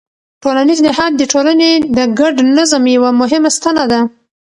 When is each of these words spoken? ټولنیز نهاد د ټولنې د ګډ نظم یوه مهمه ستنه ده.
ټولنیز 0.43 0.79
نهاد 0.87 1.11
د 1.17 1.21
ټولنې 1.33 1.71
د 1.97 1.99
ګډ 2.19 2.35
نظم 2.57 2.83
یوه 2.95 3.11
مهمه 3.21 3.49
ستنه 3.57 3.83
ده. 3.91 3.99